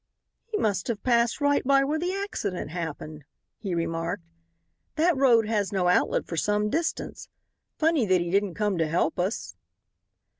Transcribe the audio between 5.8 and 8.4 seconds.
outlet for some distance. Funny that he